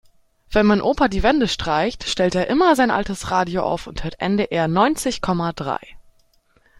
Wenn 0.51 0.65
mein 0.65 0.81
Opa 0.81 1.09
die 1.09 1.21
Wände 1.21 1.47
streicht, 1.47 2.09
stellt 2.09 2.33
er 2.33 2.47
immer 2.47 2.75
sein 2.75 2.89
altes 2.89 3.29
Radio 3.29 3.61
auf 3.61 3.85
und 3.85 4.03
hört 4.03 4.19
NDR 4.19 4.67
neunzig 4.67 5.21
Komma 5.21 5.53
drei. 5.53 5.77